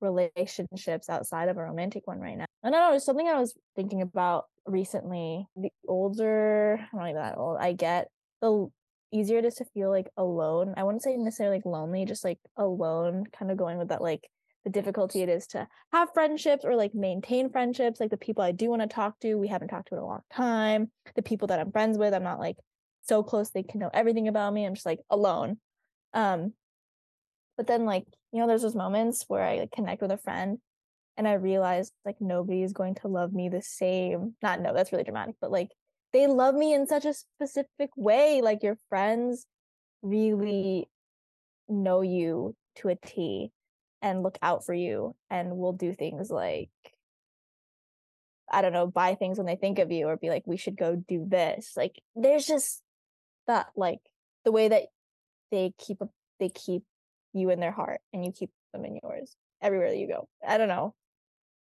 [0.00, 2.44] relationships outside of a romantic one right now.
[2.62, 5.46] And I don't know, it's something I was thinking about recently.
[5.56, 8.08] The older, I'm not even that old, I get,
[8.42, 8.68] the
[9.12, 10.74] easier it is to feel like alone.
[10.76, 14.28] I wouldn't say necessarily like lonely, just like alone, kind of going with that like
[14.64, 18.00] the difficulty it is to have friendships or like maintain friendships.
[18.00, 20.06] Like the people I do want to talk to, we haven't talked to in a
[20.06, 20.90] long time.
[21.16, 22.56] The people that I'm friends with, I'm not like
[23.02, 24.64] so close they can know everything about me.
[24.64, 25.58] I'm just like alone.
[26.14, 26.54] Um,
[27.56, 30.58] but then like, you know, there's those moments where I like, connect with a friend
[31.16, 34.34] and I realize like nobody is going to love me the same.
[34.42, 35.70] Not no, that's really dramatic, but like
[36.12, 38.40] they love me in such a specific way.
[38.42, 39.46] Like your friends
[40.02, 40.88] really
[41.68, 43.52] know you to a T
[44.02, 46.70] and look out for you and will do things like
[48.50, 50.76] I don't know, buy things when they think of you or be like, we should
[50.76, 51.72] go do this.
[51.76, 52.82] Like there's just
[53.46, 54.00] that like
[54.44, 54.84] the way that
[55.50, 55.98] they keep
[56.40, 56.82] they keep
[57.32, 60.28] you in their heart and you keep them in yours everywhere that you go.
[60.46, 60.94] I don't know.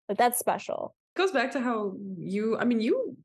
[0.09, 0.95] But that's special.
[1.17, 3.17] goes back to how you I mean you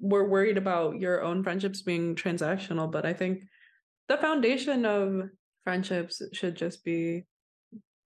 [0.00, 3.42] were worried about your own friendships being transactional, but I think
[4.08, 5.28] the foundation of
[5.64, 7.24] friendships should just be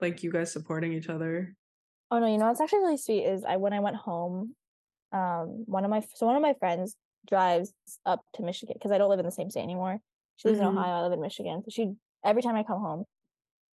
[0.01, 1.55] like you guys supporting each other.
[2.11, 4.55] Oh no, you know what's actually really sweet is I when I went home,
[5.13, 7.73] um, one of my so one of my friends drives
[8.05, 10.01] up to Michigan because I don't live in the same state anymore.
[10.37, 10.61] She lives Mhm.
[10.61, 11.63] in Ohio, I live in Michigan.
[11.65, 11.95] So she
[12.25, 13.05] every time I come home,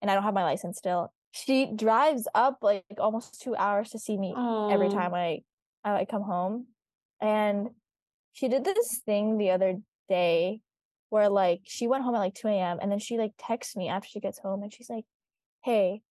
[0.03, 3.99] and I don't have my license still, she drives up like almost two hours to
[3.99, 5.43] see me every time I
[5.85, 6.69] I come home.
[7.21, 7.71] And
[8.33, 9.77] she did this thing the other
[10.09, 10.63] day
[11.11, 12.79] where like she went home at like 2 a.m.
[12.81, 15.05] and then she like texts me after she gets home and she's like,
[15.65, 16.03] Hey,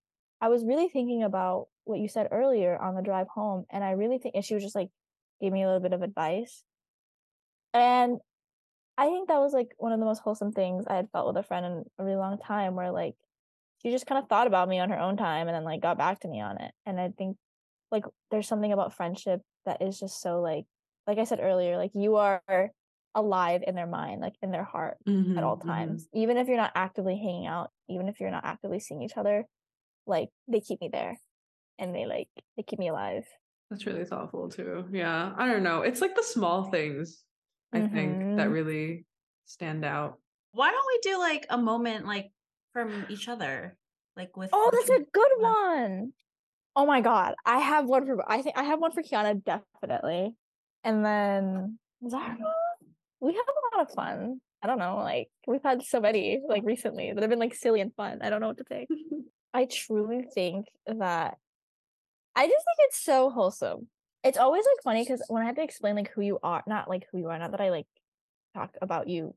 [0.41, 3.65] I was really thinking about what you said earlier on the drive home.
[3.71, 4.91] And I really think and she was just like
[5.41, 6.65] gave me a little bit of advice.
[7.73, 8.19] And
[8.99, 11.37] I think that was like one of the most wholesome things I had felt with
[11.37, 13.15] a friend in a really long time where like
[13.81, 15.97] she just kind of thought about me on her own time and then like got
[15.97, 16.73] back to me on it.
[16.85, 17.37] And I think
[17.91, 20.65] like there's something about friendship that is just so like
[21.07, 22.43] like I said earlier, like you are
[23.15, 24.97] alive in their mind, like in their heart
[25.37, 25.65] at all Mhm, mhm.
[25.65, 26.07] times.
[26.13, 29.47] Even if you're not actively hanging out, even if you're not actively seeing each other,
[30.07, 31.19] like they keep me there
[31.79, 33.27] and they like they keep me alive.
[33.69, 34.87] That's really thoughtful too.
[34.91, 35.33] Yeah.
[35.37, 35.81] I don't know.
[35.83, 37.23] It's like the small things
[37.73, 38.53] I think that Mhm.
[38.53, 39.05] really
[39.45, 40.19] stand out.
[40.51, 42.31] Why don't we do like a moment like
[42.73, 43.77] from each other?
[44.15, 46.13] Like with Oh, that's a good one.
[46.75, 50.35] Oh my god, I have one for I think I have one for Kiana definitely,
[50.83, 52.53] and then Zahra.
[53.19, 54.41] We have a lot of fun.
[54.63, 57.81] I don't know, like we've had so many like recently that have been like silly
[57.81, 58.21] and fun.
[58.21, 58.87] I don't know what to say.
[59.53, 61.37] I truly think that
[62.35, 63.87] I just think it's so wholesome.
[64.23, 66.89] It's always like funny because when I have to explain like who you are, not
[66.89, 67.87] like who you are, not that I like
[68.53, 69.33] talk about you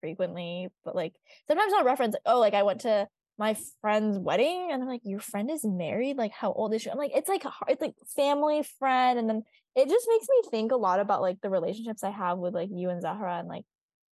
[0.00, 1.14] frequently, but like
[1.48, 3.08] sometimes I'll reference, oh, like I went to
[3.38, 6.16] my friend's wedding and I'm like, your friend is married?
[6.16, 6.90] Like, how old is she?
[6.90, 9.18] I'm like, it's like hard- it's like family friend.
[9.18, 9.42] And then
[9.76, 12.68] it just makes me think a lot about like the relationships I have with like
[12.72, 13.64] you and Zahra and like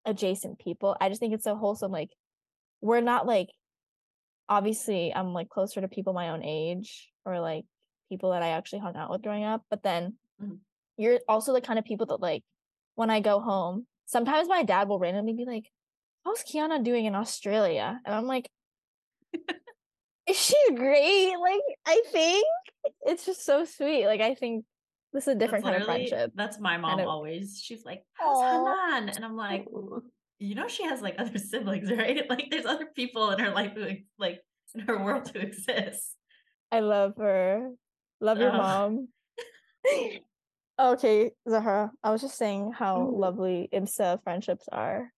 [0.05, 0.97] adjacent people.
[1.01, 1.93] I just think it's so wholesome.
[1.93, 2.11] Like,
[2.81, 3.49] we're not like
[4.49, 7.65] obviously I'm like closer to people my own age or like
[8.13, 9.63] people that I actually hung out with growing up.
[9.71, 10.59] But then Mhm.
[10.99, 12.43] you're also the kind of people that like
[12.95, 15.71] when I go home, sometimes my dad will randomly be like,
[16.25, 18.01] How's Kiana doing in Australia?
[18.05, 18.51] And I'm like,
[20.29, 21.35] She's great.
[21.37, 22.47] Like, I think
[23.03, 24.07] it's just so sweet.
[24.07, 24.65] Like, I think
[25.13, 26.33] this is a different kind of friendship.
[26.35, 27.61] That's my mom of- always.
[27.61, 28.43] She's like, "How's Aw.
[28.95, 29.67] Hanan?" And I'm like,
[30.39, 32.23] you know, she has like other siblings, right?
[32.31, 33.87] Like, there's other people in her life who,
[34.19, 34.41] like,
[34.75, 36.17] in her world who exist.
[36.71, 37.71] I love her.
[38.23, 38.57] Love your Oh.
[38.57, 39.09] mom.
[40.79, 41.91] okay, Zahra.
[42.05, 43.19] I was just saying how Ooh.
[43.19, 45.13] lovely IMSA friendships are.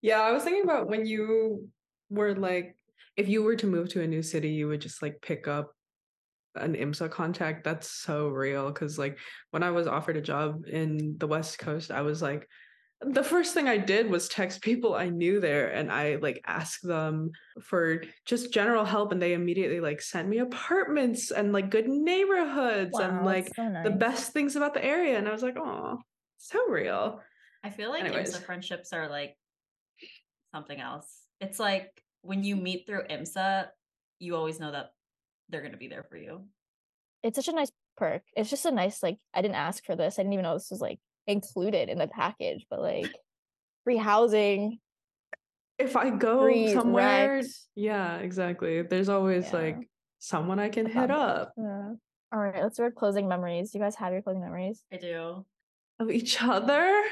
[0.00, 1.68] Yeah, I was thinking about when you
[2.08, 2.74] were like,
[3.18, 5.72] if you were to move to a new city, you would just like pick up
[6.54, 7.64] an IMSA contact.
[7.64, 8.72] That's so real.
[8.72, 9.18] Cause like
[9.50, 12.48] when I was offered a job in the West Coast, I was like,
[13.00, 16.82] the first thing I did was text people I knew there and I like asked
[16.82, 17.30] them
[17.62, 22.98] for just general help and they immediately like sent me apartments and like good neighborhoods
[22.98, 25.16] and like that's so the best things about the area.
[25.16, 25.98] And I was like, oh,
[26.38, 27.20] so real.
[27.62, 28.34] I feel like Anyways.
[28.34, 29.36] IMSA friendships are like
[30.52, 31.06] something else.
[31.40, 33.68] It's like when you meet through IMSA,
[34.18, 34.90] you always know that
[35.48, 36.46] they're going to be there for you.
[37.22, 38.22] It's such a nice perk.
[38.36, 40.18] It's just a nice like I didn't ask for this.
[40.18, 40.98] I didn't even know this was like
[41.38, 43.14] included in the package, but like
[43.84, 44.78] free housing.
[45.78, 47.46] if I go Free somewhere, rent.
[47.76, 48.82] yeah, exactly.
[48.82, 49.58] There's always Yeah.
[49.60, 49.88] like
[50.18, 51.92] someone I can a hit up Yeah.
[52.32, 53.70] All right, let's do our closing memories.
[53.70, 54.82] Do you guys have your closing memories?
[54.92, 55.46] I do.
[56.00, 57.02] of each other.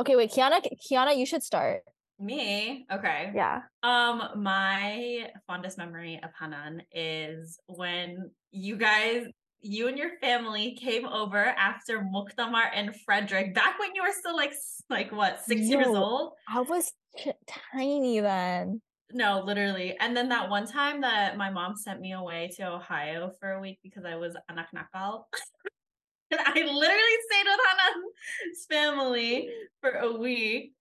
[0.00, 1.82] Okay, wait, Kiana, Kiana, you should start.
[2.18, 2.86] Me?
[2.92, 3.30] Okay.
[3.34, 3.62] Yeah.
[3.82, 9.26] Um, my fondest memory of Hanan is when you guys,
[9.66, 14.36] you and your family came over after Muktamar and Frederick, back when you were still
[14.36, 14.52] like,
[14.88, 16.32] like what, six years old?
[16.48, 17.28] I was ch-
[17.72, 18.80] tiny then.
[19.12, 19.96] No, literally.
[20.00, 23.60] And then that one time that my mom sent me away to Ohio for a
[23.60, 25.24] week because I was anak nakal.
[26.30, 29.48] and I literally stayed with Hanan's family
[29.80, 30.72] for a week.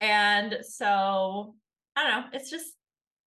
[0.00, 1.54] And so
[1.96, 2.72] I don't know, it's just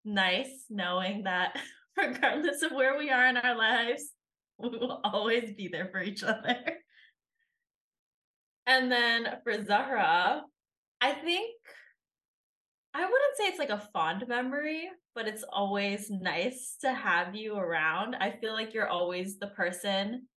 [0.05, 1.57] nice knowing that
[1.97, 4.11] regardless of where we are in our lives,
[4.59, 6.55] we will always be there for each other.
[8.67, 10.43] And then for Zahra,
[11.01, 11.55] I think
[12.93, 17.55] I wouldn't say it's like a fond memory, but it's always nice to have you
[17.55, 18.15] around.
[18.15, 20.27] I feel like you're always the person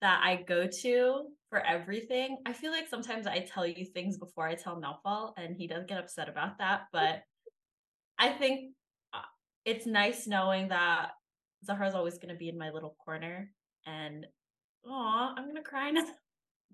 [0.00, 2.38] that I go to for everything.
[2.46, 5.84] I feel like sometimes I tell you things before I tell Naufal, and he does
[5.86, 6.84] get upset about that.
[6.92, 7.22] But
[8.18, 8.72] I think
[9.12, 9.20] uh,
[9.64, 11.10] it's nice knowing that
[11.64, 13.50] Zahra's always going to be in my little corner.
[13.86, 14.26] And
[14.86, 16.04] oh, I'm gonna cry now.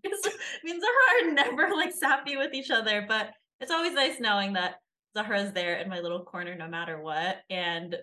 [0.02, 0.20] Because
[0.62, 4.52] me and Zahra are never like sappy with each other, but it's always nice knowing
[4.52, 4.76] that
[5.16, 7.96] Zahra's there in my little corner no matter what, and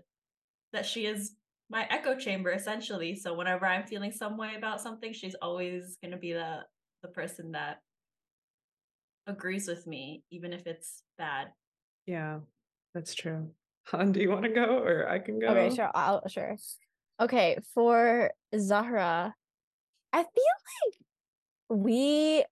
[0.74, 1.36] that she is
[1.70, 3.16] my echo chamber essentially.
[3.16, 6.66] So whenever I'm feeling some way about something, she's always gonna be the
[7.02, 7.82] the person that
[9.28, 11.48] agrees with me, even if it's bad.
[12.06, 12.40] Yeah,
[12.94, 13.52] that's true.
[13.88, 15.48] Han, do you want to go or I can go?
[15.48, 15.92] Okay, sure.
[15.94, 16.56] I'll sure.
[17.20, 19.34] Okay, for Zahra,
[20.12, 22.44] I feel like we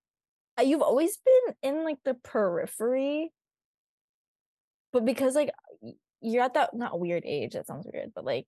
[0.58, 3.32] uh, you've always been in like the periphery.
[4.94, 5.52] But because like
[6.22, 8.46] you're at that not weird age, that sounds weird, but like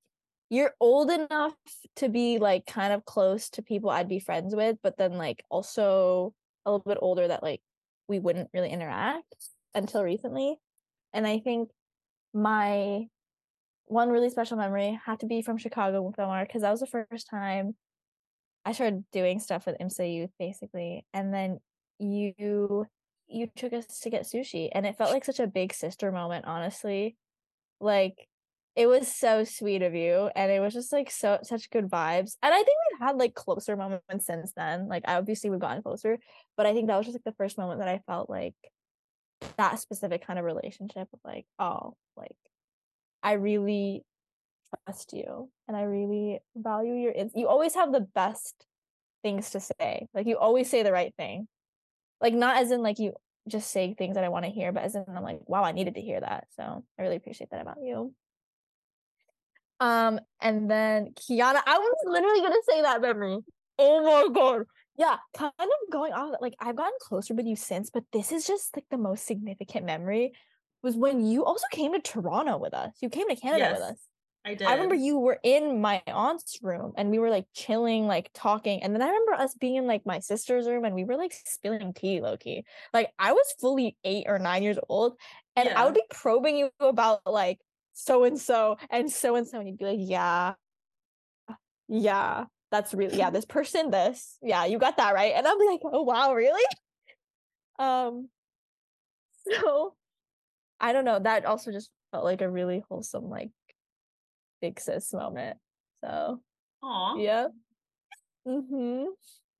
[0.49, 1.55] you're old enough
[1.97, 5.43] to be like kind of close to people I'd be friends with, but then like
[5.49, 6.33] also
[6.65, 7.61] a little bit older that like
[8.07, 10.55] we wouldn't really interact until recently.
[11.13, 11.69] And I think
[12.33, 13.07] my
[13.87, 16.87] one really special memory had to be from Chicago with Omar because that was the
[16.87, 17.75] first time
[18.65, 21.05] I started doing stuff with IMSA youth basically.
[21.13, 21.59] And then
[21.99, 22.87] you
[23.27, 26.45] you took us to get sushi and it felt like such a big sister moment,
[26.45, 27.15] honestly.
[27.79, 28.27] Like
[28.75, 32.37] it was so sweet of you and it was just like so such good vibes.
[32.41, 34.87] And I think we've had like closer moments since then.
[34.87, 36.17] Like obviously we've gotten closer,
[36.57, 38.55] but I think that was just like the first moment that I felt like
[39.57, 42.35] that specific kind of relationship of like, oh, like
[43.25, 44.05] I really
[44.85, 48.53] trust you and I really value your ins- you always have the best
[49.23, 50.07] things to say.
[50.13, 51.47] Like you always say the right thing.
[52.21, 53.13] Like not as in like you
[53.47, 55.71] just say things that I want to hear, but as in I'm like, wow, I
[55.71, 56.45] needed to hear that.
[56.55, 58.13] So I really appreciate that about you.
[59.79, 63.39] Um, and then Kiana, I was literally gonna say that memory.
[63.79, 64.65] Oh my god.
[64.97, 68.45] Yeah, kind of going off like I've gotten closer with you since, but this is
[68.45, 70.33] just like the most significant memory
[70.85, 72.93] was when you also came to Toronto with us.
[73.01, 73.97] You came to Canada with us.
[74.45, 74.67] I did.
[74.67, 78.83] I remember you were in my aunt's room and we were like chilling, like talking.
[78.83, 81.33] And then I remember us being in like my sister's room and we were like
[81.45, 82.63] spilling tea, Loki.
[82.93, 85.17] Like I was fully eight or nine years old
[85.55, 85.81] and Yeah.
[85.81, 87.59] I would be probing you about like
[87.93, 89.59] so and so and so and so.
[89.59, 90.53] And you'd be like, yeah,
[91.87, 95.33] yeah, that's really, yeah, this person, this, yeah, you got that right.
[95.35, 96.63] And I'm like, oh, wow, really?
[97.77, 98.29] Um,
[99.51, 99.95] so
[100.85, 101.17] I don't know.
[101.17, 103.49] That also just felt like a really wholesome, like
[104.61, 105.57] big sis moment.
[106.03, 106.41] So
[106.83, 107.15] Aw.
[107.15, 107.47] yeah.
[108.47, 109.05] Mm-hmm.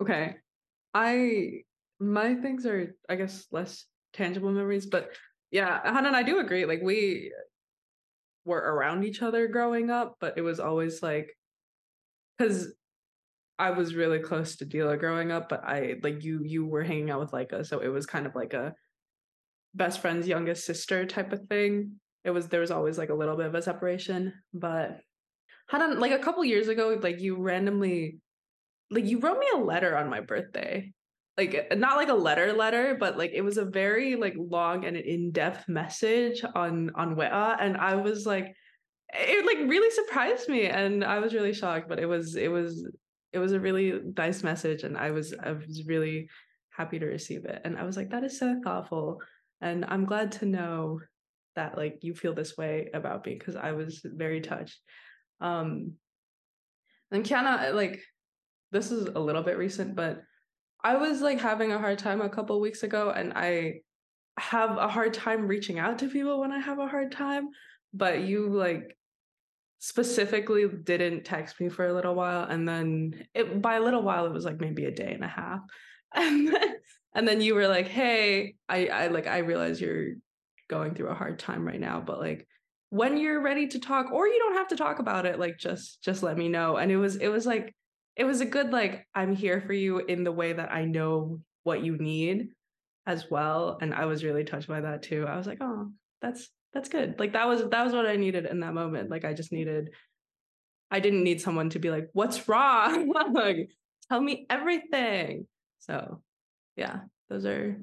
[0.04, 0.36] Okay.
[0.94, 1.64] I
[2.00, 5.16] my things are I guess less tangible memories, but
[5.50, 6.66] yeah, Hanan and I do agree.
[6.66, 7.32] Like we
[8.46, 11.36] were around each other growing up, but it was always like
[12.38, 12.72] because
[13.58, 17.10] I was really close to Dila growing up, but I like you you were hanging
[17.10, 18.76] out with Leica, so it was kind of like a
[19.76, 22.00] best friend's youngest sister type of thing.
[22.24, 25.00] It was there was always like a little bit of a separation, but
[25.70, 28.20] had on like a couple years ago, like you randomly
[28.92, 30.94] like you wrote me a letter on my birthday
[31.38, 34.96] like not like a letter letter but like it was a very like long and
[34.96, 38.54] in-depth message on on Weta and I was like
[39.14, 42.88] it like really surprised me and I was really shocked but it was it was
[43.34, 46.30] it was a really nice message and I was I was really
[46.70, 49.20] happy to receive it and I was like that is so thoughtful
[49.66, 51.00] and I'm glad to know
[51.56, 54.80] that like you feel this way about me because I was very touched
[55.40, 55.94] um
[57.12, 58.02] and Kiana like
[58.72, 60.22] this is a little bit recent, but
[60.84, 63.82] I was like having a hard time a couple weeks ago, and I
[64.38, 67.48] have a hard time reaching out to people when I have a hard time.
[67.94, 68.98] But you like
[69.80, 74.26] specifically didn't text me for a little while, and then it by a little while
[74.26, 75.62] it was like maybe a day and a half,
[76.16, 76.76] and then
[77.16, 80.14] and then you were like, "Hey, I I like I realize you're
[80.70, 82.48] going through a hard time right now, but like."
[82.90, 86.02] when you're ready to talk or you don't have to talk about it like just
[86.02, 86.78] just let me know.
[86.78, 87.76] And it was it was like
[88.16, 91.42] it was a good like i'm here for you in the way that i know
[91.64, 92.50] what you need
[93.06, 93.78] as well.
[93.82, 95.26] And i was really touched by that too.
[95.28, 95.92] I was like oh
[96.22, 97.20] that's that's good.
[97.20, 99.10] Like that was that was what i needed in that moment.
[99.10, 99.90] Like i just needed
[100.92, 103.12] i didn't need someone to be like what's wrong?
[103.34, 103.70] Like
[104.10, 105.48] tell me everything.
[105.80, 106.22] So
[106.76, 107.78] yeah those are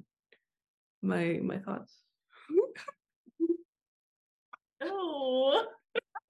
[1.03, 1.97] my my thoughts
[4.85, 5.63] Ew.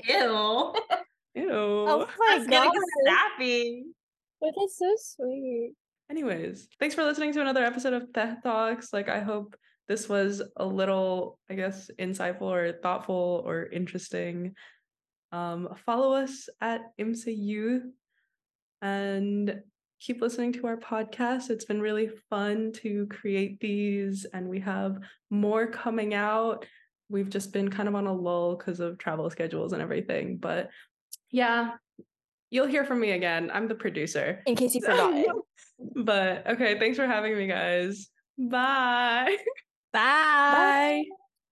[0.09, 0.75] Ew.
[1.35, 1.51] Ew.
[1.51, 2.73] Oh my That's god.
[3.07, 3.85] sappy.
[4.41, 5.73] But so sweet.
[6.11, 8.93] anyways thanks for listening to another episode of Tech Talks.
[8.93, 9.57] Like, I hope
[9.89, 14.55] this was a little, I guess, insightful or thoughtful or interesting.
[15.31, 17.85] Um, follow us at IMSA Youth
[18.83, 19.63] and
[20.03, 21.49] keep listening to our podcast.
[21.49, 24.99] It's been really fun to create these, and we have
[25.31, 26.67] more coming out.
[27.09, 30.39] We've just been kind of on a lull because of travel schedules and everything.
[30.39, 30.71] But
[31.31, 31.73] yeah,
[32.51, 33.51] you'll hear from me again.
[33.53, 34.43] I'm the producer.
[34.47, 35.27] In case you forgot it.
[35.95, 38.09] But okay, thanks for having me, guys.
[38.37, 39.37] Bye.
[39.93, 40.01] Bye.
[40.01, 41.22] Bye.